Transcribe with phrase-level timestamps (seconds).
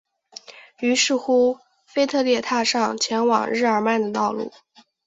[0.79, 4.51] 于是乎腓特烈踏上前往日尔曼的道路。